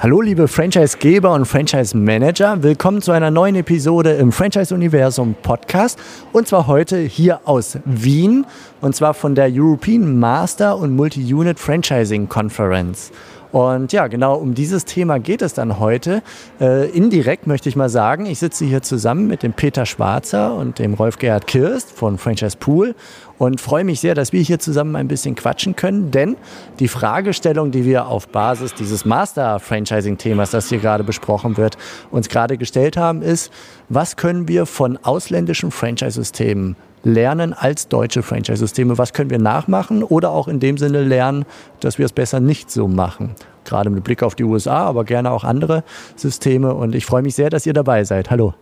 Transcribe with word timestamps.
Hallo 0.00 0.20
liebe 0.20 0.46
Franchise-Geber 0.46 1.32
und 1.32 1.44
Franchise-Manager, 1.44 2.62
willkommen 2.62 3.02
zu 3.02 3.10
einer 3.10 3.32
neuen 3.32 3.56
Episode 3.56 4.12
im 4.12 4.30
Franchise-Universum 4.30 5.34
Podcast. 5.42 5.98
Und 6.32 6.46
zwar 6.46 6.68
heute 6.68 6.98
hier 6.98 7.40
aus 7.46 7.78
Wien. 7.84 8.46
Und 8.80 8.94
zwar 8.94 9.12
von 9.12 9.34
der 9.34 9.48
European 9.50 10.16
Master 10.16 10.78
und 10.78 10.94
Multi-Unit 10.94 11.58
Franchising 11.58 12.28
Conference. 12.28 13.10
Und 13.52 13.92
ja, 13.92 14.06
genau 14.08 14.36
um 14.36 14.54
dieses 14.54 14.84
Thema 14.84 15.18
geht 15.18 15.42
es 15.42 15.54
dann 15.54 15.78
heute. 15.78 16.22
Äh, 16.60 16.90
indirekt 16.90 17.46
möchte 17.46 17.68
ich 17.68 17.76
mal 17.76 17.88
sagen, 17.88 18.26
ich 18.26 18.38
sitze 18.38 18.64
hier 18.64 18.82
zusammen 18.82 19.26
mit 19.26 19.42
dem 19.42 19.52
Peter 19.52 19.86
Schwarzer 19.86 20.54
und 20.54 20.78
dem 20.78 20.94
Rolf 20.94 21.18
Gerhard 21.18 21.46
Kirst 21.46 21.90
von 21.90 22.18
Franchise 22.18 22.56
Pool 22.58 22.94
und 23.38 23.60
freue 23.60 23.84
mich 23.84 24.00
sehr, 24.00 24.14
dass 24.14 24.32
wir 24.32 24.42
hier 24.42 24.58
zusammen 24.58 24.96
ein 24.96 25.08
bisschen 25.08 25.34
quatschen 25.34 25.76
können, 25.76 26.10
denn 26.10 26.36
die 26.78 26.88
Fragestellung, 26.88 27.70
die 27.70 27.84
wir 27.84 28.08
auf 28.08 28.28
Basis 28.28 28.74
dieses 28.74 29.04
Master-Franchising-Themas, 29.04 30.50
das 30.50 30.68
hier 30.68 30.78
gerade 30.78 31.04
besprochen 31.04 31.56
wird, 31.56 31.78
uns 32.10 32.28
gerade 32.28 32.58
gestellt 32.58 32.96
haben, 32.96 33.22
ist, 33.22 33.52
was 33.88 34.16
können 34.16 34.48
wir 34.48 34.66
von 34.66 34.98
ausländischen 34.98 35.70
Franchise-Systemen 35.70 36.76
lernen 37.04 37.52
als 37.52 37.88
deutsche 37.88 38.22
Franchise-Systeme? 38.22 38.98
Was 38.98 39.12
können 39.12 39.30
wir 39.30 39.38
nachmachen 39.38 40.02
oder 40.02 40.30
auch 40.30 40.48
in 40.48 40.60
dem 40.60 40.78
Sinne 40.78 41.02
lernen, 41.02 41.44
dass 41.80 41.98
wir 41.98 42.06
es 42.06 42.12
besser 42.12 42.40
nicht 42.40 42.70
so 42.70 42.88
machen? 42.88 43.34
Gerade 43.64 43.90
mit 43.90 44.04
Blick 44.04 44.22
auf 44.22 44.34
die 44.34 44.44
USA, 44.44 44.84
aber 44.86 45.04
gerne 45.04 45.30
auch 45.30 45.44
andere 45.44 45.84
Systeme. 46.16 46.74
Und 46.74 46.94
ich 46.94 47.06
freue 47.06 47.22
mich 47.22 47.34
sehr, 47.34 47.50
dass 47.50 47.66
ihr 47.66 47.74
dabei 47.74 48.04
seid. 48.04 48.30
Hallo. 48.30 48.54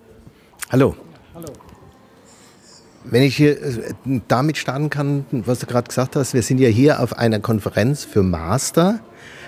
Hallo. 0.70 0.96
Hallo. 1.34 1.48
Wenn 3.04 3.22
ich 3.22 3.36
hier 3.36 3.62
äh, 3.62 3.94
damit 4.26 4.56
starten 4.56 4.90
kann, 4.90 5.24
was 5.30 5.60
du 5.60 5.66
gerade 5.66 5.86
gesagt 5.86 6.16
hast, 6.16 6.34
wir 6.34 6.42
sind 6.42 6.58
ja 6.58 6.68
hier 6.68 7.00
auf 7.00 7.16
einer 7.16 7.38
Konferenz 7.38 8.04
für 8.04 8.22
Master. 8.22 9.00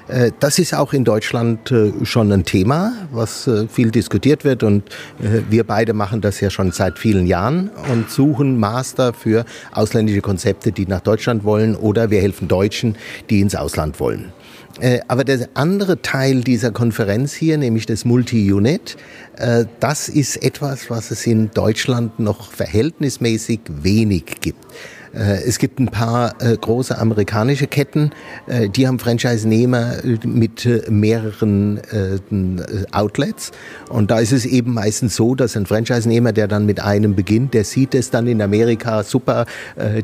Äh, 0.09 0.33
das 0.41 0.59
ist 0.59 0.75
auch 0.75 0.93
in 0.93 1.05
Deutschland 1.05 1.71
äh, 1.71 1.93
schon 2.05 2.33
ein 2.33 2.45
Thema, 2.45 2.93
was 3.13 3.47
äh, 3.47 3.69
viel 3.69 3.91
diskutiert 3.91 4.45
wird 4.45 4.63
und 4.63 4.85
wir 5.19 5.65
beide 5.65 5.93
machen 5.93 6.21
das 6.21 6.41
ja 6.41 6.51
schon 6.51 6.73
seit 6.73 6.99
vielen 6.99 7.27
Jahren 7.27 7.71
und 7.93 8.11
suchen 8.11 8.59
Master 8.59 9.13
für 9.13 9.45
ausländische 9.73 10.21
Konzepte, 10.21 10.73
die 10.73 10.87
nach 10.87 11.01
Deutschland 11.01 11.45
wollen 11.45 11.77
oder 11.77 12.11
wir 12.11 12.21
helfen 12.21 12.49
Deutschen, 12.49 12.97
die 13.31 13.41
ins 13.41 13.55
Ausland 13.55 14.01
wollen. 14.01 14.33
Aber 15.09 15.25
der 15.25 15.49
andere 15.55 16.03
Teil 16.03 16.43
dieser 16.43 16.71
Konferenz 16.71 17.35
hier, 17.35 17.59
nämlich 17.59 17.87
das 17.87 18.05
Multi-Unit, 18.05 18.97
das 19.81 20.09
ist 20.09 20.37
etwas, 20.43 20.89
was 20.89 21.11
es 21.11 21.27
in 21.27 21.51
Deutschland 21.51 22.21
noch 22.21 22.53
verhältnismäßig 22.53 23.61
wenig 23.69 24.41
gibt. 24.41 24.65
Äh, 25.19 25.43
es 25.45 25.59
gibt 25.59 25.81
ein 25.81 25.89
paar 25.89 26.41
äh, 26.41 26.57
große 26.57 26.97
amerikanische 26.97 27.67
Ketten, 27.67 28.13
äh, 28.47 28.69
die 28.69 28.87
haben 28.87 28.99
Franchise-Nehmer 28.99 29.97
mit 30.25 30.69
mehreren 30.89 31.81
Outlets. 32.93 33.51
Und 33.89 34.11
da 34.11 34.19
ist 34.19 34.33
es 34.33 34.47
eben 34.47 34.75
meistens 34.75 35.17
so, 35.17 35.35
dass 35.35 35.57
ein 35.57 35.67
Franchise-Nehmer, 35.67 36.33
der 36.33 36.49
dann 36.49 36.67
mit 36.67 36.81
einem 36.81 37.15
beginnt, 37.15 37.55
der 37.55 37.65
sieht 37.65 37.95
es 37.95 38.11
dann 38.11 38.27
in 38.27 38.41
Amerika 38.41 39.03
super, 39.03 39.47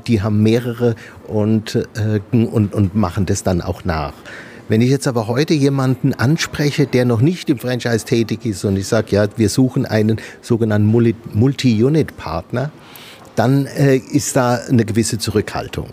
die 0.06 0.22
haben 0.22 0.42
mehrere 0.42 0.94
und, 1.26 1.86
und, 2.32 2.74
und 2.74 2.94
machen 2.94 3.26
das 3.26 3.42
dann 3.42 3.60
auch 3.60 3.84
nach. 3.84 4.14
Wenn 4.68 4.80
ich 4.80 4.90
jetzt 4.90 5.06
aber 5.06 5.28
heute 5.28 5.54
jemanden 5.54 6.14
anspreche, 6.14 6.86
der 6.86 7.04
noch 7.04 7.20
nicht 7.20 7.50
im 7.50 7.58
Franchise 7.58 8.04
tätig 8.04 8.46
ist 8.46 8.64
und 8.64 8.76
ich 8.76 8.86
sage, 8.86 9.08
ja, 9.10 9.26
wir 9.36 9.48
suchen 9.48 9.86
einen 9.86 10.20
sogenannten 10.40 10.86
Multi-Unit-Partner, 11.34 12.70
dann 13.36 13.66
äh, 13.66 13.96
ist 13.96 14.36
da 14.36 14.60
eine 14.68 14.84
gewisse 14.84 15.18
Zurückhaltung. 15.18 15.88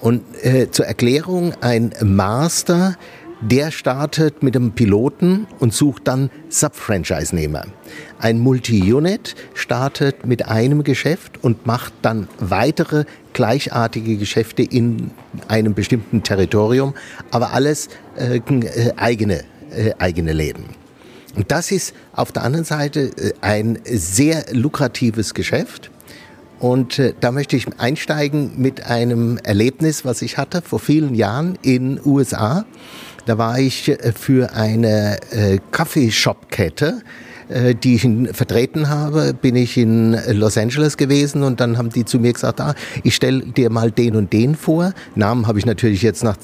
Und 0.00 0.22
äh, 0.42 0.70
zur 0.70 0.86
Erklärung, 0.86 1.54
ein 1.60 1.92
Master, 2.02 2.96
der 3.40 3.70
startet 3.70 4.42
mit 4.42 4.56
einem 4.56 4.72
Piloten 4.72 5.46
und 5.60 5.74
sucht 5.74 6.08
dann 6.08 6.30
Sub-Franchise-Nehmer. 6.48 7.66
Ein 8.18 8.38
Multi-Unit 8.38 9.34
startet 9.54 10.26
mit 10.26 10.46
einem 10.46 10.84
Geschäft 10.84 11.42
und 11.42 11.66
macht 11.66 11.92
dann 12.02 12.28
weitere 12.38 13.04
gleichartige 13.32 14.16
Geschäfte 14.16 14.62
in 14.62 15.10
einem 15.48 15.74
bestimmten 15.74 16.22
Territorium, 16.22 16.94
aber 17.30 17.52
alles 17.52 17.88
äh, 18.16 18.38
äh 18.38 18.92
eigene, 18.96 19.44
äh, 19.70 19.92
eigene 19.98 20.32
Läden. 20.32 20.64
Und 21.36 21.50
das 21.50 21.70
ist 21.72 21.94
auf 22.12 22.32
der 22.32 22.44
anderen 22.44 22.64
Seite 22.64 23.10
äh, 23.16 23.32
ein 23.40 23.78
sehr 23.84 24.46
lukratives 24.52 25.34
Geschäft 25.34 25.90
und 26.64 26.98
äh, 26.98 27.12
da 27.20 27.30
möchte 27.30 27.56
ich 27.56 27.66
einsteigen 27.78 28.52
mit 28.56 28.86
einem 28.86 29.36
Erlebnis, 29.36 30.06
was 30.06 30.22
ich 30.22 30.38
hatte 30.38 30.62
vor 30.62 30.78
vielen 30.78 31.14
Jahren 31.14 31.58
in 31.60 32.00
USA. 32.02 32.64
Da 33.26 33.36
war 33.36 33.58
ich 33.58 33.90
äh, 33.90 34.12
für 34.18 34.54
eine 34.54 35.18
äh, 35.30 35.58
Kaffeeshop-Kette, 35.72 37.02
äh, 37.50 37.74
die 37.74 37.96
ich 37.96 38.08
vertreten 38.34 38.88
habe, 38.88 39.34
bin 39.34 39.56
ich 39.56 39.76
in 39.76 40.16
Los 40.30 40.56
Angeles 40.56 40.96
gewesen 40.96 41.42
und 41.42 41.60
dann 41.60 41.76
haben 41.76 41.90
die 41.90 42.06
zu 42.06 42.18
mir 42.18 42.32
gesagt, 42.32 42.62
ah, 42.62 42.74
ich 43.02 43.14
stelle 43.14 43.42
dir 43.42 43.68
mal 43.68 43.90
den 43.90 44.16
und 44.16 44.32
den 44.32 44.54
vor. 44.54 44.94
Namen 45.16 45.46
habe 45.46 45.58
ich 45.58 45.66
natürlich 45.66 46.00
jetzt 46.00 46.24
nach 46.24 46.38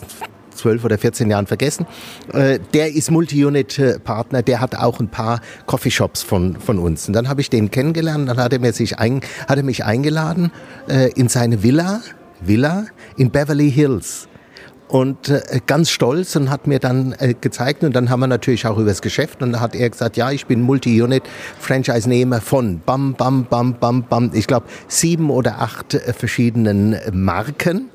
zwölf 0.60 0.84
oder 0.84 0.98
14 0.98 1.30
Jahren 1.30 1.46
vergessen. 1.46 1.86
Äh, 2.32 2.58
der 2.74 2.94
ist 2.94 3.10
Multi-Unit-Partner, 3.10 4.42
der 4.42 4.60
hat 4.60 4.76
auch 4.76 5.00
ein 5.00 5.08
paar 5.08 5.40
Coffeeshops 5.66 6.22
von, 6.22 6.56
von 6.56 6.78
uns. 6.78 7.08
Und 7.08 7.14
dann 7.14 7.28
habe 7.28 7.40
ich 7.40 7.50
den 7.50 7.70
kennengelernt, 7.70 8.28
dann 8.28 8.38
hat 8.38 8.52
er, 8.52 8.60
mir 8.60 8.72
sich 8.72 8.98
ein, 8.98 9.20
hat 9.48 9.56
er 9.56 9.64
mich 9.64 9.84
eingeladen 9.84 10.52
äh, 10.88 11.10
in 11.12 11.28
seine 11.28 11.62
Villa, 11.62 12.00
Villa 12.40 12.86
in 13.16 13.30
Beverly 13.30 13.70
Hills. 13.70 14.26
Und 14.88 15.28
äh, 15.28 15.60
ganz 15.66 15.90
stolz 15.90 16.34
und 16.34 16.50
hat 16.50 16.66
mir 16.66 16.80
dann 16.80 17.14
gezeigt. 17.40 17.84
Und 17.84 17.94
dann 17.94 18.10
haben 18.10 18.20
wir 18.20 18.26
natürlich 18.26 18.66
auch 18.66 18.76
über 18.76 18.88
das 18.88 19.02
Geschäft. 19.02 19.40
Und 19.40 19.52
dann 19.52 19.60
hat 19.60 19.76
er 19.76 19.88
gesagt, 19.88 20.16
ja, 20.16 20.32
ich 20.32 20.46
bin 20.46 20.62
Multi-Unit-Franchise-Nehmer 20.62 22.40
von 22.40 22.80
bam, 22.84 23.14
bam, 23.14 23.44
bam, 23.44 23.74
bam, 23.74 24.02
bam, 24.02 24.30
ich 24.34 24.48
glaube 24.48 24.66
sieben 24.88 25.30
oder 25.30 25.60
acht 25.60 25.92
verschiedenen 26.18 26.96
Marken 27.12 27.88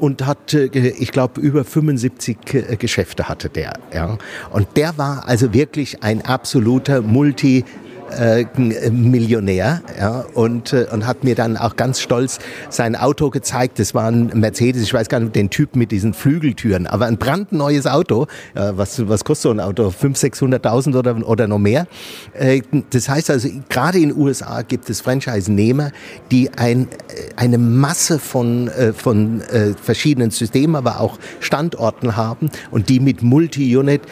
und 0.00 0.26
hat, 0.26 0.54
äh, 0.54 0.66
ich 0.66 1.12
glaube, 1.12 1.40
über 1.40 1.64
75 1.64 2.38
äh, 2.54 2.76
Geschäfte 2.76 3.28
hatte 3.28 3.48
der. 3.48 3.74
Ja. 3.92 4.18
Und 4.50 4.68
der 4.76 4.98
war 4.98 5.28
also 5.28 5.52
wirklich 5.52 6.02
ein 6.02 6.24
absoluter 6.24 7.02
Multi- 7.02 7.64
äh, 8.10 8.46
Millionär 8.90 9.82
ja, 9.98 10.24
und, 10.34 10.72
äh, 10.72 10.86
und 10.90 11.06
hat 11.06 11.24
mir 11.24 11.34
dann 11.34 11.56
auch 11.56 11.76
ganz 11.76 12.00
stolz 12.00 12.38
sein 12.70 12.96
Auto 12.96 13.30
gezeigt. 13.30 13.78
Das 13.78 13.94
war 13.94 14.10
ein 14.10 14.30
Mercedes, 14.34 14.82
ich 14.82 14.94
weiß 14.94 15.08
gar 15.08 15.20
nicht, 15.20 15.34
den 15.34 15.50
Typ 15.50 15.76
mit 15.76 15.90
diesen 15.90 16.14
Flügeltüren, 16.14 16.86
aber 16.86 17.06
ein 17.06 17.18
brandneues 17.18 17.86
Auto. 17.86 18.26
Äh, 18.54 18.72
was, 18.74 19.08
was 19.08 19.24
kostet 19.24 19.42
so 19.42 19.50
ein 19.50 19.60
Auto? 19.60 19.88
500.000, 19.88 20.60
600.000 20.62 20.98
oder, 20.98 21.28
oder 21.28 21.46
noch 21.48 21.58
mehr. 21.58 21.86
Äh, 22.34 22.62
das 22.90 23.08
heißt 23.08 23.30
also, 23.30 23.48
gerade 23.68 23.98
in 23.98 24.10
den 24.10 24.18
USA 24.18 24.62
gibt 24.62 24.88
es 24.90 25.00
Franchise-Nehmer, 25.00 25.92
die 26.30 26.50
ein, 26.56 26.82
äh, 26.82 27.34
eine 27.36 27.58
Masse 27.58 28.18
von, 28.18 28.68
äh, 28.68 28.92
von 28.92 29.42
verschiedenen 29.82 30.30
Systemen, 30.30 30.76
aber 30.76 31.00
auch 31.00 31.18
Standorten 31.40 32.16
haben 32.16 32.50
und 32.70 32.88
die 32.88 33.00
mit 33.00 33.22
Multi-Unit 33.22 34.02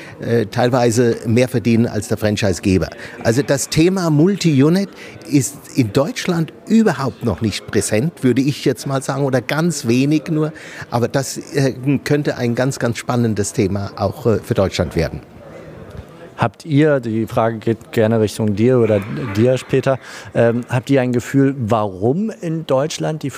teilweise 0.51 1.17
mehr 1.27 1.49
verdienen 1.49 1.87
als 1.87 2.09
der 2.09 2.17
Franchise-Geber. 2.17 2.89
Also 3.23 3.43
das 3.43 3.69
Thema 3.69 3.84
Thema 3.85 4.09
Multi-Unit 4.09 4.89
ist 5.31 5.77
in 5.77 5.93
Deutschland 5.93 6.55
überhaupt 6.67 7.23
noch 7.23 7.43
nicht 7.43 7.67
präsent, 7.67 8.25
würde 8.25 8.41
ich 8.41 8.65
jetzt 8.65 8.87
mal 8.87 9.03
sagen, 9.03 9.25
oder 9.25 9.43
ganz 9.43 9.87
wenig 9.87 10.29
nur. 10.31 10.55
Aber 10.91 11.07
das 11.07 11.37
äh, 11.55 11.75
könnte 12.03 12.39
ein 12.39 12.55
ganz, 12.55 12.79
ganz 12.79 12.97
spannendes 12.97 13.53
Thema 13.53 13.93
auch 13.97 14.25
äh, 14.25 14.39
für 14.39 14.55
Deutschland 14.55 14.97
werden. 14.97 15.21
Habt 16.39 16.65
ihr, 16.65 17.01
die 17.01 17.27
Frage 17.27 17.59
geht 17.59 17.93
gerne 17.93 18.21
Richtung 18.21 18.57
dir 18.57 18.79
oder 18.79 19.03
dir, 19.37 19.55
Peter, 19.69 19.99
ähm, 20.35 20.63
habt 20.71 20.89
ihr 20.89 21.03
ein 21.03 21.13
Gefühl, 21.13 21.55
warum 21.59 22.31
in 22.31 22.65
Deutschland 22.65 23.23
die 23.23 23.29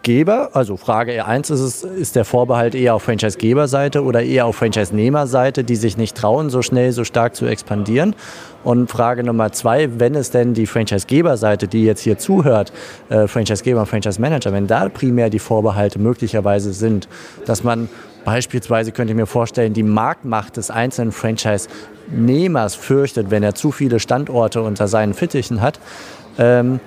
Franchise-Geber, 0.00 0.50
also 0.54 0.76
Frage 0.78 1.26
1 1.26 1.50
ist 1.50 1.60
es, 1.60 1.84
ist 1.84 2.16
der 2.16 2.24
Vorbehalt 2.24 2.74
eher 2.74 2.94
auf 2.94 3.02
Franchise-Geber-Seite 3.02 4.02
oder 4.02 4.22
eher 4.22 4.46
auf 4.46 4.56
Franchise-Nehmer-Seite, 4.56 5.62
die 5.62 5.76
sich 5.76 5.98
nicht 5.98 6.16
trauen, 6.16 6.48
so 6.48 6.62
schnell, 6.62 6.92
so 6.92 7.04
stark 7.04 7.36
zu 7.36 7.44
expandieren? 7.44 8.16
Und 8.64 8.90
Frage 8.90 9.22
Nummer 9.24 9.52
zwei, 9.52 10.00
wenn 10.00 10.14
es 10.14 10.30
denn 10.30 10.54
die 10.54 10.66
Franchise-Geber-Seite, 10.66 11.68
die 11.68 11.84
jetzt 11.84 12.00
hier 12.00 12.16
zuhört, 12.16 12.72
äh, 13.10 13.26
Franchise-Geber 13.26 13.80
und 13.80 13.86
Franchise-Manager, 13.86 14.52
wenn 14.52 14.66
da 14.66 14.88
primär 14.88 15.28
die 15.28 15.38
Vorbehalte 15.38 15.98
möglicherweise 15.98 16.72
sind, 16.72 17.08
dass 17.44 17.62
man 17.62 17.88
Beispielsweise 18.22 18.92
könnte 18.92 19.14
ich 19.14 19.16
mir 19.16 19.24
vorstellen, 19.24 19.72
die 19.72 19.82
Marktmacht 19.82 20.58
des 20.58 20.70
einzelnen 20.70 21.10
Franchise-Nehmers 21.10 22.74
fürchtet, 22.74 23.30
wenn 23.30 23.42
er 23.42 23.54
zu 23.54 23.72
viele 23.72 23.98
Standorte 23.98 24.60
unter 24.60 24.88
seinen 24.88 25.14
Fittichen 25.14 25.62
hat, 25.62 25.80
Ähm, 26.38 26.80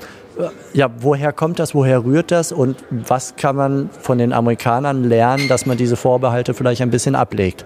ja, 0.74 0.90
woher 1.00 1.32
kommt 1.34 1.60
das, 1.60 1.76
woher 1.76 2.04
rührt 2.04 2.32
das 2.32 2.52
und 2.52 2.78
was 2.90 3.36
kann 3.36 3.56
man 3.56 3.90
von 4.02 4.18
den 4.18 4.34
Amerikanern 4.34 5.04
lernen, 5.04 5.48
dass 5.48 5.66
man 5.66 5.78
diese 5.78 5.96
Vorbehalte 5.96 6.54
vielleicht 6.54 6.82
ein 6.82 6.92
bisschen 6.92 7.16
ablegt? 7.16 7.66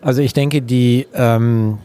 Also 0.00 0.22
ich 0.22 0.32
denke, 0.32 0.62
die, 0.62 1.06
ähm, 1.14 1.78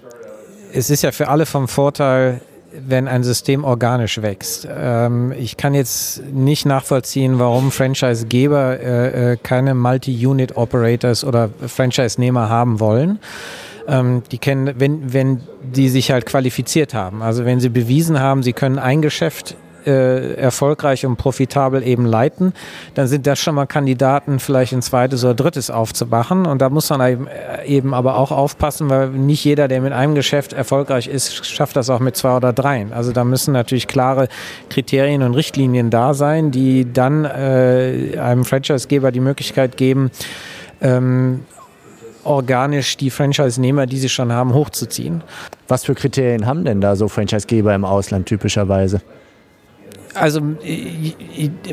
es 0.74 0.90
ist 0.90 1.04
ja 1.04 1.12
für 1.12 1.28
alle 1.28 1.46
vom 1.46 1.68
Vorteil, 1.68 2.42
wenn 2.72 3.08
ein 3.08 3.24
System 3.24 3.64
organisch 3.64 4.22
wächst. 4.22 4.68
Ähm, 4.70 5.32
ich 5.38 5.58
kann 5.58 5.74
jetzt 5.74 6.24
nicht 6.32 6.66
nachvollziehen, 6.66 7.40
warum 7.40 7.72
Franchisegeber 7.72 8.80
äh, 8.80 9.34
äh, 9.34 9.38
keine 9.42 9.74
Multi-Unit-Operators 9.74 11.24
oder 11.24 11.50
Franchise-Nehmer 11.66 12.50
haben 12.50 12.80
wollen. 12.80 13.20
Ähm, 13.88 14.24
die 14.32 14.38
kennen, 14.38 14.76
wenn, 14.78 15.14
wenn 15.14 15.42
die 15.64 15.90
sich 15.90 16.12
halt 16.12 16.26
qualifiziert 16.26 16.94
haben. 16.94 17.22
Also 17.22 17.46
wenn 17.46 17.60
sie 17.60 17.70
bewiesen 17.70 18.20
haben, 18.20 18.44
sie 18.44 18.54
können 18.54 18.80
ein 18.80 19.02
Geschäft 19.02 19.56
äh, 19.88 20.34
erfolgreich 20.34 21.06
und 21.06 21.16
profitabel 21.16 21.82
eben 21.82 22.06
leiten, 22.06 22.54
dann 22.94 23.08
sind 23.08 23.26
das 23.26 23.40
schon 23.40 23.56
mal 23.56 23.66
Kandidaten, 23.66 24.40
vielleicht 24.40 24.74
ein 24.74 24.82
zweites 24.82 25.24
oder 25.24 25.34
drittes 25.34 25.72
aufzumachen. 25.72 26.46
Und 26.46 26.62
da 26.62 26.70
muss 26.70 26.90
man 26.90 27.02
eben, 27.10 27.28
äh, 27.28 27.66
eben 27.66 27.94
aber 27.94 28.18
auch 28.18 28.32
aufpassen, 28.32 28.90
weil 28.90 29.10
nicht 29.10 29.44
jeder, 29.46 29.68
der 29.68 29.82
mit 29.82 29.94
einem 29.94 30.14
Geschäft 30.14 30.54
erfolgreich 30.54 31.08
ist, 31.08 31.46
schafft 31.46 31.76
das 31.76 31.90
auch 31.90 32.00
mit 32.00 32.16
zwei 32.18 32.36
oder 32.36 32.54
dreien. 32.54 32.92
Also 32.92 33.14
da 33.14 33.24
müssen 33.24 33.54
natürlich 33.54 33.88
klare 33.88 34.28
Kriterien 34.70 35.24
und 35.24 35.34
Richtlinien 35.34 35.90
da 35.90 36.14
sein, 36.14 36.52
die 36.52 36.92
dann 36.92 37.26
äh, 37.26 38.18
einem 38.20 38.44
Franchisegeber 38.44 39.12
die 39.12 39.22
Möglichkeit 39.22 39.78
geben, 39.78 40.12
ähm, 40.82 41.46
organisch 42.28 42.98
die 42.98 43.10
Franchise-Nehmer, 43.10 43.86
die 43.86 43.98
sie 43.98 44.10
schon 44.10 44.34
haben, 44.34 44.54
hochzuziehen. 44.54 45.24
Was 45.68 45.86
für 45.86 45.96
Kriterien 45.96 46.46
haben 46.46 46.66
denn 46.66 46.82
da 46.82 46.96
so 46.96 47.08
Franchise-Geber 47.08 47.74
im 47.74 47.86
Ausland 47.86 48.28
typischerweise? 48.28 49.02
Also 50.14 50.42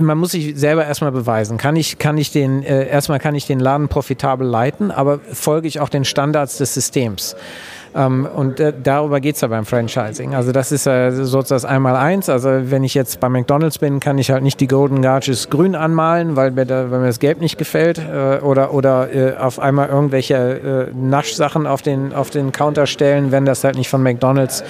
man 0.01 0.19
muss 0.19 0.33
sich 0.33 0.57
selber 0.57 0.85
erstmal 0.85 1.13
beweisen. 1.13 1.59
Kann 1.59 1.77
ich, 1.77 1.99
kann 1.99 2.19
ich 2.19 2.33
den, 2.33 2.63
äh, 2.63 2.89
erstmal 2.89 3.19
kann 3.19 3.35
ich 3.35 3.47
den 3.47 3.61
Laden 3.61 3.89
profitabel 3.89 4.47
leiten, 4.47 4.91
aber 4.91 5.21
folge 5.33 5.69
ich 5.69 5.81
auch 5.81 5.89
den 5.89 6.05
Standards 6.05 6.59
des 6.59 6.75
Systems. 6.75 7.37
Ähm, 7.95 8.27
und 8.35 8.59
äh, 8.59 8.73
darüber 8.83 9.21
geht 9.21 9.37
es 9.37 9.41
ja 9.41 9.49
beim 9.49 9.65
Franchising. 9.65 10.35
Also 10.35 10.53
das 10.53 10.73
ist 10.73 10.87
ja 10.87 11.13
sozusagen 11.13 11.45
das 11.55 11.65
Einmal-Eins. 11.65 12.29
Also 12.29 12.51
wenn 12.71 12.83
ich 12.83 12.95
jetzt 12.95 13.21
bei 13.21 13.29
McDonalds 13.29 13.79
bin, 13.79 14.01
kann 14.01 14.19
ich 14.19 14.31
halt 14.31 14.43
nicht 14.43 14.61
die 14.61 14.67
Golden 14.67 15.03
Garches 15.03 15.49
grün 15.51 15.75
anmalen, 15.77 16.35
weil 16.37 16.51
mir, 16.51 16.67
da, 16.67 16.91
weil 16.91 17.01
mir 17.01 17.07
das 17.07 17.21
Gelb 17.21 17.41
nicht 17.41 17.57
gefällt. 17.59 17.99
Äh, 17.99 18.41
oder 18.41 18.75
oder 18.75 19.15
äh, 19.15 19.37
auf 19.37 19.59
einmal 19.59 19.89
irgendwelche 19.89 20.35
äh, 20.35 20.95
Naschsachen 20.95 21.67
auf 21.67 21.83
den, 21.83 22.13
auf 22.13 22.31
den 22.31 22.51
Counter 22.51 22.87
stellen, 22.87 23.31
wenn 23.31 23.45
das 23.45 23.63
halt 23.63 23.77
nicht 23.77 23.89
von 23.89 24.03
McDonalds 24.03 24.65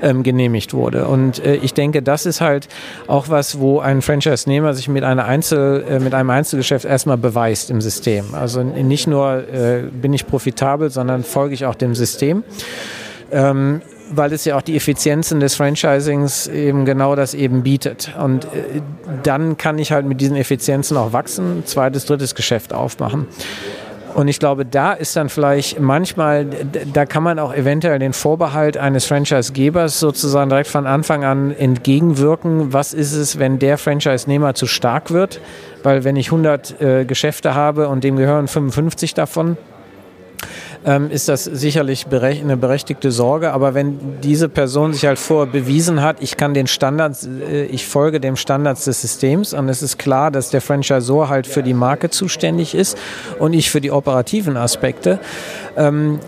ähm, 0.00 0.22
genehmigt 0.22 0.72
wurde. 0.72 1.06
Und 1.06 1.44
äh, 1.44 1.56
ich 1.56 1.74
denke, 1.74 2.02
das 2.02 2.26
ist 2.26 2.40
halt 2.40 2.68
auch 3.08 3.28
was, 3.28 3.58
wo 3.58 3.80
ein 3.80 4.02
Franchise-Nehmer 4.02 4.74
sich 4.74 4.88
mit, 4.88 5.02
einer 5.02 5.24
Einzel, 5.24 5.84
äh, 5.88 5.98
mit 5.98 6.14
einem 6.14 6.30
Einzelgeschäft 6.30 6.84
erstmal 6.84 7.16
beweist 7.16 7.70
im 7.70 7.80
System. 7.80 8.34
Also 8.34 8.62
nicht 8.62 9.06
nur 9.06 9.44
bin 9.92 10.12
ich 10.12 10.26
profitabel, 10.26 10.90
sondern 10.90 11.24
folge 11.24 11.54
ich 11.54 11.66
auch 11.66 11.74
dem 11.74 11.94
System. 11.94 12.44
Ähm, 13.30 13.82
weil 14.10 14.32
es 14.32 14.44
ja 14.44 14.56
auch 14.56 14.62
die 14.62 14.76
Effizienzen 14.76 15.40
des 15.40 15.54
Franchisings 15.54 16.46
eben 16.46 16.84
genau 16.84 17.14
das 17.14 17.34
eben 17.34 17.62
bietet. 17.62 18.14
Und 18.18 18.44
äh, 18.46 18.80
dann 19.22 19.56
kann 19.56 19.78
ich 19.78 19.92
halt 19.92 20.06
mit 20.06 20.20
diesen 20.20 20.36
Effizienzen 20.36 20.96
auch 20.96 21.12
wachsen, 21.12 21.64
zweites, 21.66 22.06
drittes 22.06 22.34
Geschäft 22.34 22.72
aufmachen. 22.72 23.26
Und 24.14 24.26
ich 24.26 24.38
glaube, 24.38 24.64
da 24.64 24.94
ist 24.94 25.14
dann 25.16 25.28
vielleicht 25.28 25.78
manchmal, 25.78 26.46
da 26.92 27.06
kann 27.06 27.22
man 27.22 27.38
auch 27.38 27.54
eventuell 27.54 27.98
den 27.98 28.12
Vorbehalt 28.12 28.76
eines 28.76 29.04
Franchise-Gebers 29.04 30.00
sozusagen 30.00 30.48
direkt 30.48 30.68
von 30.68 30.86
Anfang 30.86 31.24
an 31.24 31.54
entgegenwirken. 31.54 32.72
Was 32.72 32.94
ist 32.94 33.12
es, 33.12 33.38
wenn 33.38 33.58
der 33.58 33.78
Franchise-Nehmer 33.78 34.54
zu 34.54 34.66
stark 34.66 35.12
wird? 35.12 35.40
Weil 35.82 36.04
wenn 36.04 36.16
ich 36.16 36.28
100 36.28 36.80
äh, 36.80 37.04
Geschäfte 37.04 37.54
habe 37.54 37.88
und 37.88 38.02
dem 38.02 38.16
gehören 38.16 38.48
55 38.48 39.14
davon, 39.14 39.56
ähm, 40.84 41.10
ist 41.10 41.28
das 41.28 41.44
sicherlich 41.44 42.06
eine 42.06 42.56
berechtigte 42.56 43.10
Sorge. 43.10 43.52
Aber 43.52 43.74
wenn 43.74 44.20
diese 44.22 44.48
Person 44.48 44.92
sich 44.92 45.06
halt 45.06 45.18
vorher 45.18 45.50
bewiesen 45.50 46.02
hat, 46.02 46.16
ich 46.20 46.36
kann 46.36 46.54
den 46.54 46.66
Standards, 46.66 47.26
äh, 47.26 47.64
ich 47.64 47.86
folge 47.86 48.20
dem 48.20 48.36
Standards 48.36 48.84
des 48.84 49.00
Systems 49.00 49.54
und 49.54 49.68
es 49.68 49.82
ist 49.82 49.98
klar, 49.98 50.30
dass 50.30 50.50
der 50.50 50.60
Franchisor 50.60 51.28
halt 51.28 51.46
für 51.46 51.62
die 51.62 51.74
Marke 51.74 52.10
zuständig 52.10 52.74
ist 52.74 52.96
und 53.38 53.52
ich 53.52 53.70
für 53.70 53.80
die 53.80 53.90
operativen 53.90 54.56
Aspekte. 54.56 55.18
Ähm, 55.76 56.20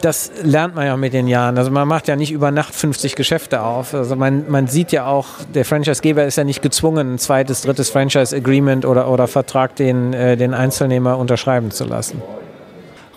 das 0.00 0.30
lernt 0.42 0.74
man 0.74 0.86
ja 0.86 0.96
mit 0.96 1.12
den 1.12 1.26
Jahren. 1.26 1.58
Also 1.58 1.70
man 1.70 1.88
macht 1.88 2.08
ja 2.08 2.16
nicht 2.16 2.30
über 2.30 2.50
Nacht 2.50 2.74
50 2.74 3.16
Geschäfte 3.16 3.62
auf. 3.62 3.94
Also 3.94 4.14
man, 4.16 4.44
man 4.48 4.66
sieht 4.66 4.92
ja 4.92 5.06
auch, 5.06 5.26
der 5.54 5.64
Franchisegeber 5.64 6.24
ist 6.24 6.36
ja 6.36 6.44
nicht 6.44 6.62
gezwungen, 6.62 7.14
ein 7.14 7.18
zweites, 7.18 7.62
drittes 7.62 7.90
Franchise-Agreement 7.90 8.84
oder, 8.84 9.10
oder 9.10 9.26
Vertrag 9.26 9.74
den, 9.76 10.12
äh, 10.12 10.36
den 10.36 10.54
Einzelnehmer 10.54 11.18
unterschreiben 11.18 11.70
zu 11.70 11.84
lassen. 11.84 12.22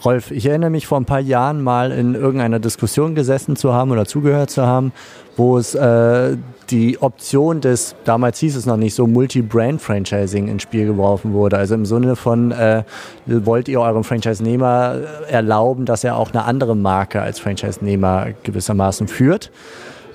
Rolf, 0.06 0.32
ich 0.32 0.46
erinnere 0.46 0.70
mich 0.70 0.88
vor 0.88 0.98
ein 0.98 1.06
paar 1.06 1.20
Jahren 1.20 1.62
mal 1.62 1.92
in 1.92 2.16
irgendeiner 2.16 2.60
Diskussion 2.60 3.16
gesessen 3.16 3.58
zu 3.58 3.74
haben 3.74 3.92
oder 3.92 4.06
zugehört 4.06 4.50
zu 4.50 4.66
haben, 4.66 4.94
wo 5.36 5.58
es 5.58 5.76
äh, 5.76 6.38
die 6.70 7.02
Option 7.02 7.60
des, 7.60 7.96
damals 8.06 8.40
hieß 8.40 8.56
es 8.56 8.66
noch 8.66 8.78
nicht 8.78 8.96
so, 8.96 9.08
Multi-Brand-Franchising 9.08 10.48
ins 10.48 10.64
Spiel 10.64 10.86
geworfen 10.86 11.34
wurde. 11.34 11.58
Also 11.58 11.76
im 11.76 11.86
Sinne 11.86 12.16
von, 12.16 12.52
äh, 12.52 12.84
wollt 13.26 13.68
ihr 13.68 13.82
eurem 13.82 14.04
Franchise-Nehmer 14.04 15.00
erlauben, 15.30 15.86
dass 15.86 16.04
er 16.04 16.16
auch 16.16 16.32
eine 16.32 16.46
andere 16.46 16.76
Marke 16.76 17.22
als 17.22 17.40
Franchise-Nehmer 17.40 18.28
gewissermaßen 18.44 19.08
führt? 19.08 19.52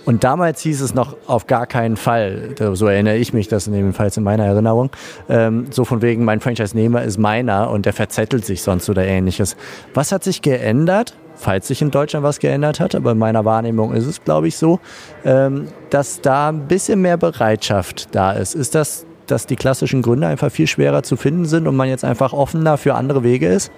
Und 0.05 0.23
damals 0.23 0.61
hieß 0.61 0.83
es 0.83 0.95
noch 0.95 1.17
auf 1.27 1.47
gar 1.47 1.67
keinen 1.67 1.97
Fall, 1.97 2.55
so 2.75 2.87
erinnere 2.87 3.17
ich 3.17 3.33
mich 3.33 3.49
das 3.49 3.67
jedenfalls 3.67 4.17
in 4.17 4.25
meiner 4.25 4.45
Erinnerung, 4.45 4.91
ähm, 5.29 5.67
so 5.71 5.85
von 5.85 6.03
wegen, 6.03 6.25
mein 6.25 6.41
Franchise-Nehmer 6.41 7.03
ist 7.03 7.19
meiner 7.19 7.71
und 7.71 7.87
der 7.87 7.95
verzettelt 7.95 8.45
sich 8.45 8.63
sonst 8.63 8.89
oder 8.91 9.05
ähnliches. 9.07 9.57
Was 9.95 10.13
hat 10.13 10.25
sich 10.25 10.43
geändert? 10.43 11.17
Falls 11.37 11.67
sich 11.67 11.83
in 11.83 11.91
Deutschland 11.91 12.23
was 12.23 12.39
geändert 12.39 12.79
hat, 12.79 12.95
aber 12.95 13.11
in 13.13 13.19
meiner 13.19 13.45
Wahrnehmung 13.45 13.93
ist 13.93 14.07
es, 14.07 14.23
glaube 14.23 14.47
ich, 14.47 14.57
so, 14.57 14.79
ähm, 15.25 15.67
dass 15.91 16.21
da 16.21 16.51
ein 16.51 16.69
bisschen 16.69 17.01
mehr 17.03 17.17
Bereitschaft 17.17 18.15
da 18.15 18.33
ist. 18.33 18.55
Ist 18.55 18.77
das, 18.77 19.05
dass 19.27 19.47
die 19.47 19.57
klassischen 19.57 20.01
Gründe 20.01 20.29
einfach 20.29 20.53
viel 20.53 20.69
schwerer 20.69 21.03
zu 21.03 21.17
finden 21.17 21.47
sind 21.47 21.67
und 21.67 21.75
man 21.75 21.89
jetzt 21.89 22.05
einfach 22.05 22.33
offener 22.33 22.77
für 22.77 22.95
andere 22.95 23.25
Wege 23.25 23.49
ist? 23.49 23.73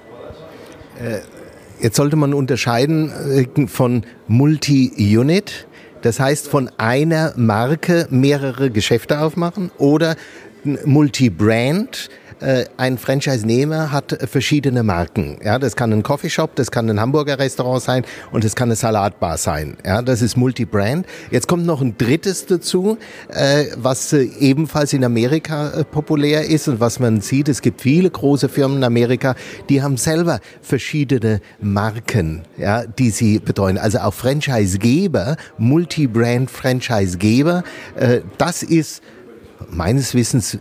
Äh, 1.00 1.20
jetzt 1.82 1.96
sollte 1.96 2.16
man 2.16 2.34
unterscheiden 2.34 3.10
äh, 3.10 3.66
von 3.68 4.02
Multi-Unit 4.28 5.66
das 6.06 6.20
heißt, 6.20 6.46
von 6.46 6.70
einer 6.78 7.32
Marke 7.36 8.06
mehrere 8.10 8.70
Geschäfte 8.70 9.18
aufmachen 9.18 9.72
oder 9.76 10.14
Multi-Brand 10.84 12.08
äh, 12.08 12.25
ein 12.76 12.98
Franchise-Nehmer 12.98 13.92
hat 13.92 14.18
verschiedene 14.30 14.82
Marken. 14.82 15.38
Ja, 15.42 15.58
das 15.58 15.74
kann 15.74 15.92
ein 15.92 16.02
Coffeeshop, 16.02 16.54
das 16.54 16.70
kann 16.70 16.88
ein 16.90 17.00
Hamburger 17.00 17.38
Restaurant 17.38 17.82
sein 17.82 18.04
und 18.30 18.44
das 18.44 18.54
kann 18.54 18.68
eine 18.68 18.76
Salatbar 18.76 19.38
sein. 19.38 19.76
Ja, 19.84 20.02
das 20.02 20.22
ist 20.22 20.36
Multi-Brand. 20.36 21.06
Jetzt 21.30 21.48
kommt 21.48 21.64
noch 21.64 21.80
ein 21.80 21.96
drittes 21.96 22.46
dazu, 22.46 22.98
äh, 23.28 23.66
was 23.76 24.12
äh, 24.12 24.28
ebenfalls 24.38 24.92
in 24.92 25.04
Amerika 25.04 25.70
äh, 25.70 25.84
populär 25.84 26.46
ist 26.46 26.68
und 26.68 26.80
was 26.80 27.00
man 27.00 27.20
sieht. 27.20 27.48
Es 27.48 27.62
gibt 27.62 27.80
viele 27.80 28.10
große 28.10 28.48
Firmen 28.48 28.78
in 28.78 28.84
Amerika, 28.84 29.34
die 29.68 29.82
haben 29.82 29.96
selber 29.96 30.40
verschiedene 30.60 31.40
Marken, 31.60 32.42
ja, 32.56 32.84
die 32.84 33.10
sie 33.10 33.38
betreuen. 33.38 33.78
Also 33.78 33.98
auch 33.98 34.14
Franchise-Geber, 34.14 35.36
Multi-Brand 35.58 36.50
Franchise-Geber. 36.50 37.64
Äh, 37.96 38.20
das 38.38 38.62
ist 38.62 39.02
meines 39.70 40.14
Wissens 40.14 40.58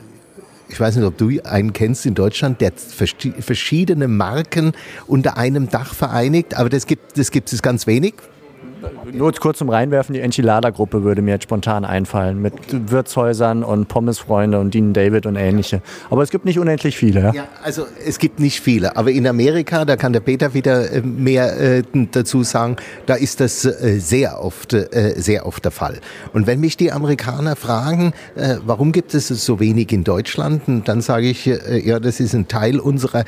ich 0.75 0.79
weiß 0.81 0.97
nicht, 0.97 1.05
ob 1.05 1.17
du 1.17 1.31
einen 1.45 1.71
kennst 1.71 2.05
in 2.05 2.15
Deutschland, 2.15 2.59
der 2.59 2.73
verschiedene 2.75 4.09
Marken 4.09 4.73
unter 5.07 5.37
einem 5.37 5.69
Dach 5.69 5.93
vereinigt, 5.93 6.57
aber 6.57 6.67
das 6.67 6.85
gibt, 6.85 7.17
das 7.17 7.31
gibt 7.31 7.53
es 7.53 7.61
ganz 7.61 7.87
wenig 7.87 8.15
nur 9.11 9.31
kurz 9.33 9.59
zum 9.59 9.69
Reinwerfen, 9.69 10.13
die 10.13 10.21
Enchilada-Gruppe 10.21 11.03
würde 11.03 11.21
mir 11.21 11.31
jetzt 11.31 11.43
spontan 11.43 11.85
einfallen 11.85 12.41
mit 12.41 12.53
Wirtshäusern 12.91 13.63
und 13.63 13.87
Pommesfreunde 13.87 14.59
und 14.59 14.73
Dean 14.73 14.93
David 14.93 15.25
und 15.25 15.35
ähnliche. 15.35 15.81
Aber 16.09 16.23
es 16.23 16.29
gibt 16.29 16.45
nicht 16.45 16.59
unendlich 16.59 16.97
viele. 16.97 17.21
Ja? 17.21 17.33
ja, 17.33 17.47
also 17.63 17.85
es 18.05 18.19
gibt 18.19 18.39
nicht 18.39 18.61
viele. 18.61 18.97
Aber 18.97 19.11
in 19.11 19.27
Amerika, 19.27 19.85
da 19.85 19.95
kann 19.95 20.13
der 20.13 20.19
Peter 20.19 20.53
wieder 20.53 20.91
äh, 20.91 21.01
mehr 21.01 21.59
äh, 21.59 21.83
dazu 22.11 22.43
sagen, 22.43 22.75
da 23.05 23.15
ist 23.15 23.39
das 23.39 23.65
äh, 23.65 23.99
sehr 23.99 24.43
oft, 24.43 24.73
äh, 24.73 25.13
sehr 25.17 25.45
oft 25.45 25.63
der 25.63 25.71
Fall. 25.71 25.99
Und 26.33 26.47
wenn 26.47 26.59
mich 26.59 26.77
die 26.77 26.91
Amerikaner 26.91 27.55
fragen, 27.55 28.13
äh, 28.35 28.55
warum 28.65 28.91
gibt 28.91 29.13
es 29.13 29.27
so 29.27 29.59
wenig 29.59 29.91
in 29.91 30.03
Deutschland, 30.03 30.63
dann 30.85 31.01
sage 31.01 31.29
ich, 31.29 31.47
äh, 31.47 31.79
ja, 31.85 31.99
das 31.99 32.19
ist 32.19 32.33
ein 32.33 32.47
Teil 32.47 32.79
unserer 32.79 33.23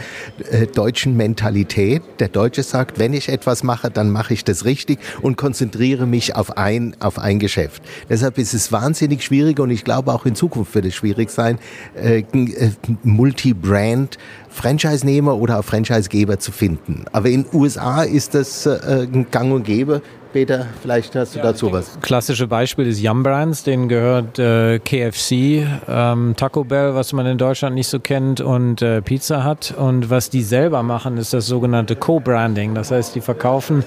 deutschen 0.75 1.15
Mentalität. 1.15 2.01
Der 2.19 2.27
Deutsche 2.27 2.63
sagt, 2.63 2.99
wenn 2.99 3.13
ich 3.13 3.29
etwas 3.29 3.63
mache, 3.63 3.89
dann 3.89 4.09
mache 4.09 4.33
ich 4.33 4.43
das 4.43 4.65
richtig 4.65 4.99
und 5.21 5.36
konzentriere 5.37 5.77
konzentriere 5.77 6.05
mich 6.05 6.35
auf 6.35 6.57
ein, 6.57 6.95
auf 6.99 7.19
ein 7.19 7.39
Geschäft. 7.39 7.83
Deshalb 8.09 8.37
ist 8.37 8.53
es 8.53 8.71
wahnsinnig 8.71 9.23
schwierig 9.23 9.59
und 9.59 9.69
ich 9.69 9.83
glaube 9.83 10.13
auch 10.13 10.25
in 10.25 10.35
Zukunft 10.35 10.73
wird 10.75 10.85
es 10.85 10.95
schwierig 10.95 11.29
sein, 11.29 11.59
äh, 11.95 12.19
äh 12.19 12.71
Multi-Brand 13.03 14.17
Franchise-Nehmer 14.49 15.35
oder 15.35 15.59
auch 15.59 15.63
Franchise-Geber 15.63 16.39
zu 16.39 16.51
finden. 16.51 17.05
Aber 17.11 17.29
in 17.29 17.43
den 17.43 17.59
USA 17.59 18.03
ist 18.03 18.33
das 18.33 18.65
äh, 18.65 19.07
gang 19.29 19.53
und 19.53 19.63
gäbe. 19.63 20.01
Peter, 20.33 20.67
vielleicht 20.81 21.15
hast 21.15 21.35
du 21.35 21.39
ja, 21.39 21.45
dazu 21.45 21.71
was. 21.71 21.97
Klassische 22.01 22.47
Beispiel 22.47 22.87
ist 22.87 22.99
Yum 23.01 23.23
Brands, 23.23 23.63
denen 23.63 23.87
gehört 23.87 24.37
äh, 24.39 24.79
KFC, 24.79 25.65
ähm, 25.87 26.33
Taco 26.35 26.63
Bell, 26.63 26.95
was 26.95 27.13
man 27.13 27.25
in 27.25 27.37
Deutschland 27.37 27.75
nicht 27.75 27.87
so 27.87 27.99
kennt, 27.99 28.41
und 28.41 28.81
äh, 28.81 29.01
Pizza 29.01 29.47
Hut. 29.47 29.73
Und 29.77 30.09
was 30.09 30.29
die 30.29 30.41
selber 30.41 30.83
machen, 30.83 31.17
ist 31.17 31.33
das 31.33 31.47
sogenannte 31.47 31.95
Co-Branding. 31.95 32.75
Das 32.75 32.91
heißt, 32.91 33.15
die 33.15 33.21
verkaufen 33.21 33.83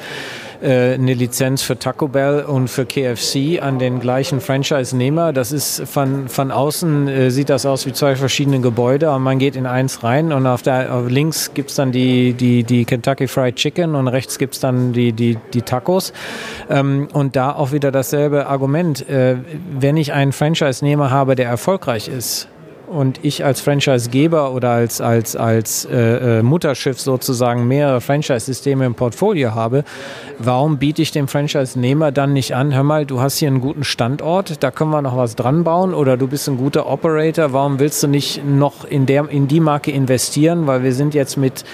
äh, 0.62 0.94
eine 0.94 1.14
Lizenz 1.14 1.62
für 1.62 1.78
Taco 1.78 2.08
Bell 2.08 2.44
und 2.44 2.68
für 2.68 2.86
KFC 2.86 3.62
an 3.62 3.78
den 3.78 4.00
gleichen 4.00 4.40
Franchise-Nehmer. 4.40 5.32
Das 5.32 5.52
ist 5.52 5.82
von, 5.88 6.28
von 6.28 6.50
außen 6.50 7.08
äh, 7.08 7.30
sieht 7.30 7.50
das 7.50 7.66
aus 7.66 7.86
wie 7.86 7.92
zwei 7.92 8.16
verschiedene 8.16 8.60
Gebäude 8.60 9.10
und 9.10 9.22
man 9.22 9.38
geht 9.38 9.56
in 9.56 9.66
eins 9.66 10.02
rein 10.02 10.32
und 10.32 10.46
auf 10.46 10.62
der 10.62 10.94
auf 10.94 11.08
links 11.08 11.52
gibt 11.54 11.70
es 11.70 11.76
dann 11.76 11.92
die, 11.92 12.34
die, 12.34 12.64
die 12.64 12.84
Kentucky 12.84 13.26
Fried 13.26 13.56
Chicken 13.56 13.94
und 13.94 14.08
rechts 14.08 14.38
gibt 14.38 14.54
es 14.54 14.60
dann 14.60 14.92
die, 14.92 15.12
die, 15.12 15.38
die 15.54 15.62
Tacos. 15.62 16.12
Ähm, 16.68 17.08
und 17.12 17.36
da 17.36 17.52
auch 17.52 17.72
wieder 17.72 17.90
dasselbe 17.90 18.46
Argument. 18.46 19.08
Äh, 19.08 19.36
wenn 19.78 19.96
ich 19.96 20.12
einen 20.12 20.32
Franchise-Nehmer 20.32 21.10
habe, 21.10 21.36
der 21.36 21.48
erfolgreich 21.48 22.08
ist, 22.08 22.48
und 22.90 23.20
ich 23.22 23.44
als 23.44 23.60
Franchisegeber 23.60 24.52
oder 24.52 24.70
als, 24.70 25.00
als, 25.00 25.36
als 25.36 25.84
äh, 25.84 26.38
äh, 26.38 26.42
Mutterschiff 26.42 27.00
sozusagen 27.00 27.68
mehrere 27.68 28.00
Franchise-Systeme 28.00 28.84
im 28.84 28.94
Portfolio 28.94 29.54
habe, 29.54 29.84
warum 30.38 30.78
biete 30.78 31.00
ich 31.00 31.12
dem 31.12 31.28
Franchise-Nehmer 31.28 32.10
dann 32.10 32.32
nicht 32.32 32.54
an, 32.54 32.74
hör 32.74 32.82
mal, 32.82 33.06
du 33.06 33.20
hast 33.20 33.38
hier 33.38 33.48
einen 33.48 33.60
guten 33.60 33.84
Standort, 33.84 34.62
da 34.62 34.70
können 34.70 34.90
wir 34.90 35.02
noch 35.02 35.16
was 35.16 35.36
dran 35.36 35.62
bauen 35.62 35.94
oder 35.94 36.16
du 36.16 36.26
bist 36.26 36.48
ein 36.48 36.56
guter 36.56 36.86
Operator, 36.86 37.52
warum 37.52 37.78
willst 37.78 38.02
du 38.02 38.08
nicht 38.08 38.44
noch 38.44 38.84
in, 38.84 39.06
der, 39.06 39.28
in 39.30 39.46
die 39.46 39.60
Marke 39.60 39.92
investieren, 39.92 40.66
weil 40.66 40.82
wir 40.82 40.92
sind 40.92 41.14
jetzt 41.14 41.36
mit 41.36 41.64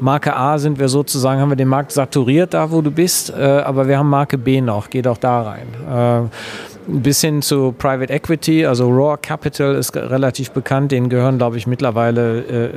Marke 0.00 0.34
A 0.34 0.58
sind 0.58 0.78
wir 0.78 0.88
sozusagen, 0.88 1.40
haben 1.40 1.50
wir 1.50 1.56
den 1.56 1.68
Markt 1.68 1.92
saturiert 1.92 2.54
da, 2.54 2.70
wo 2.70 2.80
du 2.80 2.90
bist, 2.90 3.30
äh, 3.30 3.42
aber 3.42 3.86
wir 3.86 3.98
haben 3.98 4.08
Marke 4.08 4.38
B 4.38 4.60
noch, 4.60 4.88
geh 4.88 5.02
doch 5.02 5.18
da 5.18 5.42
rein. 5.42 5.66
Äh, 6.30 6.69
bis 6.86 7.20
hin 7.20 7.42
zu 7.42 7.72
Private 7.76 8.12
Equity, 8.12 8.66
also 8.66 8.88
Raw 8.88 9.16
Capital 9.20 9.74
ist 9.74 9.96
relativ 9.96 10.50
bekannt, 10.50 10.92
denen 10.92 11.08
gehören, 11.08 11.38
glaube 11.38 11.56
ich, 11.56 11.66
mittlerweile 11.66 12.40
äh, 12.40 12.70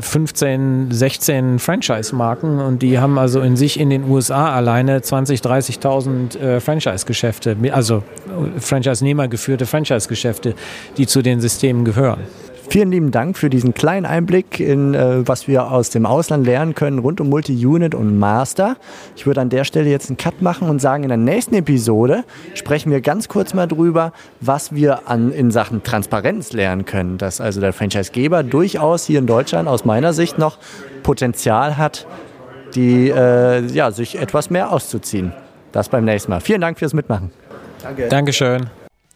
15, 0.00 0.88
16 0.90 1.58
Franchise-Marken. 1.58 2.58
Und 2.58 2.82
die 2.82 2.98
haben 2.98 3.18
also 3.18 3.40
in 3.40 3.56
sich 3.56 3.78
in 3.78 3.90
den 3.90 4.08
USA 4.08 4.52
alleine 4.52 5.00
20, 5.00 5.40
30.000 5.40 6.38
äh, 6.38 6.60
Franchise-Geschäfte, 6.60 7.56
also 7.72 7.98
äh, 7.98 8.60
Franchise-Nehmer 8.60 9.28
geführte 9.28 9.66
Franchise-Geschäfte, 9.66 10.54
die 10.96 11.06
zu 11.06 11.22
den 11.22 11.40
Systemen 11.40 11.84
gehören. 11.84 12.20
Vielen 12.72 12.90
lieben 12.90 13.10
Dank 13.10 13.36
für 13.36 13.50
diesen 13.50 13.74
kleinen 13.74 14.06
Einblick 14.06 14.58
in, 14.58 14.94
äh, 14.94 15.28
was 15.28 15.46
wir 15.46 15.70
aus 15.70 15.90
dem 15.90 16.06
Ausland 16.06 16.46
lernen 16.46 16.74
können 16.74 17.00
rund 17.00 17.20
um 17.20 17.28
Multi-Unit 17.28 17.94
und 17.94 18.18
Master. 18.18 18.78
Ich 19.14 19.26
würde 19.26 19.42
an 19.42 19.50
der 19.50 19.64
Stelle 19.64 19.90
jetzt 19.90 20.08
einen 20.08 20.16
Cut 20.16 20.40
machen 20.40 20.70
und 20.70 20.80
sagen, 20.80 21.02
in 21.02 21.10
der 21.10 21.18
nächsten 21.18 21.54
Episode 21.54 22.24
sprechen 22.54 22.90
wir 22.90 23.02
ganz 23.02 23.28
kurz 23.28 23.52
mal 23.52 23.66
drüber, 23.66 24.14
was 24.40 24.74
wir 24.74 25.06
an, 25.06 25.32
in 25.32 25.50
Sachen 25.50 25.82
Transparenz 25.82 26.54
lernen 26.54 26.86
können. 26.86 27.18
Dass 27.18 27.42
also 27.42 27.60
der 27.60 27.74
Franchisegeber 27.74 28.42
durchaus 28.42 29.04
hier 29.04 29.18
in 29.18 29.26
Deutschland 29.26 29.68
aus 29.68 29.84
meiner 29.84 30.14
Sicht 30.14 30.38
noch 30.38 30.56
Potenzial 31.02 31.76
hat, 31.76 32.06
die, 32.74 33.10
äh, 33.10 33.66
ja, 33.66 33.90
sich 33.90 34.18
etwas 34.18 34.48
mehr 34.48 34.72
auszuziehen. 34.72 35.34
Das 35.72 35.90
beim 35.90 36.06
nächsten 36.06 36.30
Mal. 36.30 36.40
Vielen 36.40 36.62
Dank 36.62 36.78
fürs 36.78 36.94
Mitmachen. 36.94 37.32
Danke. 37.82 38.08
Dankeschön. 38.08 38.70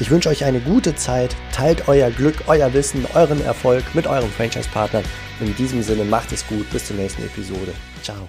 Ich 0.00 0.10
wünsche 0.10 0.30
euch 0.30 0.44
eine 0.44 0.60
gute 0.60 0.94
Zeit, 0.94 1.36
teilt 1.52 1.86
euer 1.86 2.10
Glück, 2.10 2.44
euer 2.46 2.72
Wissen, 2.72 3.06
euren 3.14 3.44
Erfolg 3.44 3.84
mit 3.94 4.06
eurem 4.06 4.30
Franchise-Partner. 4.30 5.02
In 5.40 5.54
diesem 5.56 5.82
Sinne 5.82 6.04
macht 6.04 6.32
es 6.32 6.46
gut, 6.46 6.68
bis 6.70 6.86
zur 6.86 6.96
nächsten 6.96 7.22
Episode. 7.22 7.74
Ciao. 8.02 8.28